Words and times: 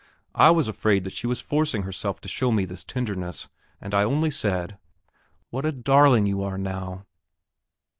I 0.33 0.49
was 0.49 0.67
afraid 0.67 1.03
that 1.03 1.13
she 1.13 1.27
was 1.27 1.41
forcing 1.41 1.83
herself 1.83 2.19
to 2.21 2.27
show 2.27 2.51
me 2.51 2.65
this 2.65 2.83
tenderness, 2.83 3.49
and 3.79 3.93
I 3.93 4.01
only 4.03 4.31
said: 4.31 4.79
"What 5.51 5.63
a 5.63 5.71
darling 5.71 6.25
you 6.25 6.41
are 6.41 6.57
now!" 6.57 7.05